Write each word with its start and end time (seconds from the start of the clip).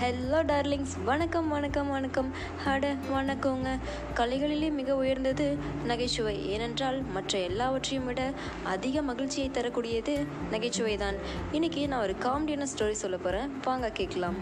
Hello 0.00 0.40
darlings 0.50 0.92
வணக்கம் 1.04 1.48
வணக்கம் 1.48 1.88
வணக்கம். 1.88 2.28
அட 2.64 2.94
வணக்கங்க. 3.12 3.68
கலைகளிலே 4.14 4.72
மிக 4.72 4.96
உயர்ந்தது 4.96 5.58
நகைச்சுவை. 5.86 6.46
ஏனென்றால் 6.46 7.02
மற்ற 7.16 7.38
எல்லாவற்றையும் 7.38 8.04
விட 8.04 8.32
அதிக 8.64 9.02
மகிழ்ச்சியை 9.02 9.50
தரக்கூடியது 9.50 10.26
நகைச்சுவை 10.50 10.96
தான் 10.96 11.14
இன்றைக்கி 11.52 11.88
நான் 11.88 12.00
ஒரு 12.00 12.14
காமெடியான 12.26 12.70
ஸ்டோரி 12.74 12.96
சொல்ல 13.04 13.16
போகிறேன் 13.16 13.50
வாங்க 13.64 13.90
கேட்கலாம். 13.90 14.38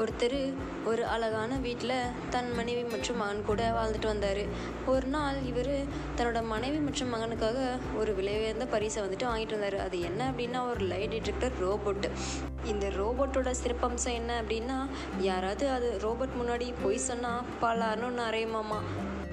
ஒருத்தர் 0.00 0.40
ஒரு 0.84 1.06
அழகான 1.06 1.56
வீட்டில் 1.56 1.94
தன் 2.30 2.54
மனைவி 2.54 2.82
மற்றும் 2.82 3.16
மகன் 3.16 3.44
கூட 3.44 3.62
வாழ்ந்துட்டு 3.76 4.06
வந்தார். 4.06 4.40
ஒரு 4.86 5.06
நாள் 5.06 5.38
இவர் 5.42 5.72
தன்னோட 6.16 6.44
மனைவி 6.44 6.78
மற்றும் 6.78 7.12
மகனுக்காக 7.14 7.60
ஒரு 7.96 8.14
விலை 8.14 8.34
உயர்ந்த 8.38 8.66
பரிசை 8.66 9.02
வந்துட்டு 9.02 9.28
வாங்கிட்டு 9.30 9.56
வந்தார் 9.58 9.78
அது 9.78 10.00
என்ன 10.00 10.30
அப்படின்னா 10.30 10.60
ஒரு 10.70 10.84
லைட் 10.84 11.14
டிடெக்டர் 11.14 11.56
ரோபோட்டு 11.60 12.10
இந்த 12.64 12.88
ரோபோட்டோட 12.88 13.54
சிறப்பம்சம் 13.62 14.18
என்ன 14.20 14.42
அப்படின்னா 14.42 14.78
யாராவது 15.18 15.68
அது 15.68 15.90
ரோபோட் 16.02 16.38
முன்னாடி 16.40 16.68
பொய் 16.82 17.06
சொன்னால் 17.08 17.42
பலார்னு 17.62 18.04
ஒன்று 18.04 18.24
அறையுமாமா 18.30 18.80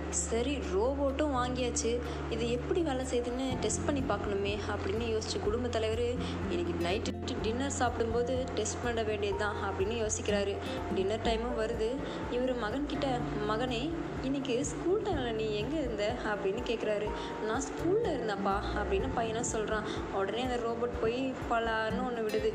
சரி 0.09 0.59
ரோபோட்டும் 0.73 1.35
வாங்கியாச்சு. 1.35 1.91
இது 2.29 2.51
எப்படி 2.51 2.81
வேலை 2.81 3.05
செய்யுதுன்னு 3.05 3.47
டெஸ்ட் 3.59 3.85
பண்ணி 3.85 4.03
பார்க்கணுமே 4.09 4.55
அப்படின்னு 4.73 5.05
யோசிச்சு 5.15 5.39
குடும்ப 5.43 5.67
தலைவர் 5.67 6.07
இன்னைக்கு 6.49 6.75
நைட்டு 6.87 7.12
டின்னர் 7.41 7.69
சாப்பிடும்போது 7.69 8.45
டெஸ்ட் 8.55 8.83
பண்ண 8.83 9.03
வேண்டியது 9.03 9.37
தான் 9.37 9.55
அப்படின்னு 9.63 9.95
யோசிக்கிறாரு. 10.03 10.57
டின்னர் 10.95 11.23
டைமும் 11.23 11.59
வருது. 11.59 11.89
இவர் 12.31 12.53
மகன்கிட்ட 12.55 13.07
மகனே 13.49 13.89
இன்னைக்கு 14.21 14.65
ஸ்கூல் 14.65 15.01
டைமில் 15.01 15.33
நீ 15.33 15.55
எங்கே 15.55 15.77
இருந்த? 15.77 16.15
அப்படின்னு 16.23 16.61
கேட்குறாரு 16.69 17.09
நான் 17.45 17.61
ஸ்கூலில் 17.61 18.13
இருந்தேன்ப்பா 18.13 18.55
அப்படின்னு 18.75 19.09
பையனை 19.13 19.43
சொல்கிறான் 19.43 19.83
உடனே 20.13 20.41
அந்த 20.41 20.59
ரோபோட் 20.67 21.01
போய் 21.01 21.33
பலான்னு 21.49 22.05
ஒன்று 22.05 22.27
விடுது. 22.27 22.53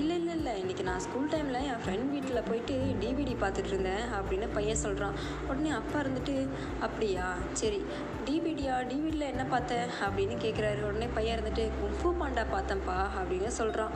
இல்லை 0.00 0.16
இல்லை 0.16 0.34
இல்லை. 0.34 0.52
இன்றைக்கி 0.62 0.82
நான் 0.82 0.98
ஸ்கூல் 0.98 1.28
டைமில் 1.28 1.58
என் 1.62 1.80
ஃப்ரெண்ட் 1.82 2.10
வீட்டில் 2.10 2.42
போயிட்டு 2.42 2.74
டிவிடி 3.00 3.34
பார்த்துட்டு 3.40 3.66
இருந்தேன் 3.66 4.04
அப்படின்னு 4.18 4.48
பையன் 4.54 4.76
சொல்கிறான் 4.76 5.16
உடனே 5.48 5.70
அப்பா 5.70 6.00
இருந்துட்டு 6.00 6.36
அப்படியா? 6.80 7.26
சரி 7.52 7.80
டிவிடியா 8.24 8.76
டிவிடியில் 8.90 9.30
என்ன 9.30 9.44
பார்த்தேன் 9.44 9.88
அப்படின்னு 10.00 10.36
கேட்குறாரு 10.40 10.82
உடனே 10.82 11.08
பையன் 11.14 11.36
இருந்துட்டு 11.36 11.66
குங்ஃபு 11.80 12.12
பாண்டா 12.20 12.44
பார்த்தேன்ப்பா 12.52 12.98
அப்படின்னு 13.18 13.46
சொல்கிறான் 13.60 13.94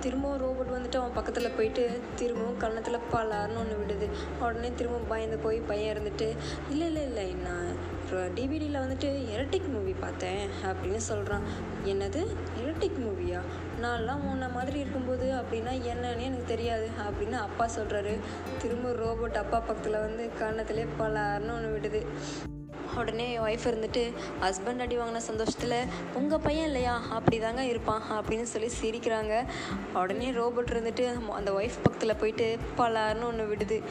திரும்பவும் 0.00 0.42
ரோபோட் 0.42 0.72
வந்துட்டு 0.74 0.96
அவன் 1.00 1.16
பக்கத்தில் 1.18 1.54
போயிட்டு 1.56 1.84
திரும்பவும் 2.14 2.56
கன்னத்தில் 2.56 3.06
பலார்னு 3.12 3.60
ஒன்று 3.62 3.76
விடுது. 3.80 4.06
உடனே 4.42 4.70
திரும்பவும் 4.76 5.08
பயந்து 5.08 5.38
போய் 5.38 5.58
பையன் 5.70 5.96
இருந்துட்டு 5.96 6.28
இல்லை 6.70 6.86
இல்லை 6.86 7.02
இல்லை 7.02 7.28
நான் 7.46 7.96
டிவிடியில் 8.36 8.82
வந்துட்டு 8.82 9.08
எரட்டிக் 9.36 9.72
மூவி 9.72 9.94
பார்த்தேன் 10.00 10.48
அப்படின்னு 10.64 11.00
சொல்கிறான் 11.10 11.46
என்னது? 11.84 12.22
எரட்டிக் 12.64 13.00
மூவியா 13.06 13.40
நான்லாம் 13.82 14.22
உன்ன 14.30 14.48
மாதிரி 14.48 14.78
இருக்கும்போது 14.78 15.26
அப்படின்னா 15.40 15.74
என்னன்னு 15.90 16.26
எனக்கு 16.28 16.44
தெரியாது 16.46 16.88
அப்படின்னு 17.08 17.38
அப்பா 17.48 17.66
சொல்கிறாரு 17.76 18.14
திரும்ப 18.62 18.92
ரோபோட் 19.02 19.42
அப்பா 19.44 19.58
பக்கத்தில் 19.58 20.04
வந்து 20.06 20.30
கன்னத்திலே 20.40 20.86
பலார்னு 21.00 21.56
ஒன்று 21.56 21.74
விடுது. 21.76 22.02
உடனே 22.96 23.38
ஒய்ஃப் 23.38 23.66
இருந்துட்டு 23.66 24.12
ஹஸ்பண்ட் 24.42 24.78
அடி 24.78 24.98
வாங்கின 24.98 25.16
சந்தோஷத்தில் 25.16 25.84
உங்கள் 26.14 26.38
பையன் 26.38 26.64
இல்லையா? 26.64 27.02
அப்படி 27.10 27.38
தாங்க 27.38 27.64
இருப்பான் 27.64 28.02
அப்படின்னு 28.10 28.42
சொல்லி 28.42 28.70
சிரிக்கிறாங்க. 28.80 29.44
உடனே 29.94 30.30
ரோபோட் 30.30 30.72
இருந்துட்டு 30.74 31.30
அந்த 31.30 31.50
ஒய்ஃப் 31.50 31.78
பக்கத்தில் 31.82 32.16
போயிட்டு 32.16 32.58
பலார்னு 32.78 33.22
ஒன்று 33.22 33.56
விடுது. 33.56 33.82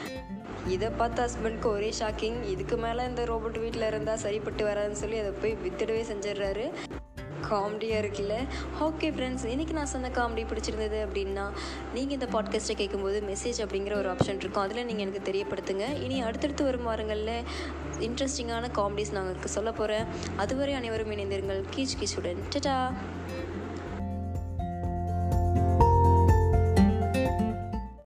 இதை 0.66 0.88
பார்த்து 0.88 1.26
ஹஸ்பண்ட்க்கு 1.26 1.66
ஒரே 1.66 1.92
ஷாக்கிங் 1.98 2.42
இதுக்கு 2.44 2.76
மேலே 2.76 3.04
இந்த 3.04 3.22
ரோபோட் 3.24 3.58
வீட்டில் 3.58 3.86
இருந்தால் 3.86 4.18
சரிப்பட்டு 4.18 4.64
வராதுன்னு 4.66 5.00
சொல்லி 5.02 5.18
அதை 5.18 5.30
போய் 5.30 5.56
வித்துடவே 5.64 6.02
செஞ்சிடுறாரு. 6.12 6.70
காமெடியாக 7.50 8.00
இருக்குல்ல? 8.04 8.34
ஓகே 8.80 9.04
ஃப்ரெண்ட்ஸ் 9.04 9.46
இன்றைக்கி 9.46 9.72
நான் 9.72 9.86
சொன்ன 9.86 10.08
காமெடி 10.08 10.44
பிடிச்சிருந்தது 10.44 11.06
அப்படின்னா 11.06 11.50
நீங்கள் 11.94 12.18
இந்த 12.18 12.26
பாட்காஸ்ட்டை 12.26 12.74
கேட்கும்போது 12.76 13.22
மெசேஜ் 13.26 13.56
அப்படிங்கிற 13.56 13.96
ஒரு 13.96 14.12
ஆப்ஷன் 14.12 14.36
இருக்கும். 14.36 14.62
அதில் 14.62 14.84
நீங்கள் 14.84 15.06
எனக்கு 15.06 15.32
தெரியப்படுத்துங்க. 15.32 16.02
இனி 16.02 16.22
அடுத்தடுத்து 16.22 16.64
வரும் 16.64 16.84
வாரங்களில் 16.84 17.42
இன்ட்ரெஸ்டிங்கான 17.98 18.68
காமெடிஸ் 18.74 19.12
நாங்கள் 19.12 19.36
சொல்ல 19.44 19.72
போகிறேன் 19.72 20.04
அதுவரை 20.36 20.74
அனைவரும் 20.74 21.10
இணைந்திருங்கள். 21.10 21.64
கீச் 21.76 21.96
கீச்சுடன். 22.00 22.36
டட்டா 22.56 22.92